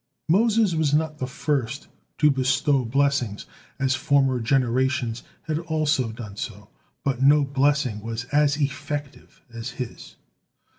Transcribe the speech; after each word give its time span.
Moses 0.27 0.73
was 0.73 0.95
not 0.95 1.19
the 1.19 1.27
first 1.27 1.87
to 2.17 2.31
bestow 2.31 2.83
blessings, 2.85 3.45
as 3.77 3.93
former 3.93 4.39
generations 4.39 5.21
had 5.43 5.59
also 5.59 6.11
done 6.11 6.37
so, 6.37 6.69
but 7.03 7.21
no 7.21 7.45
blessing 7.45 8.01
was 8.01 8.23
as 8.33 8.57
effective 8.57 9.43
as 9.53 9.69
his. 9.77 10.15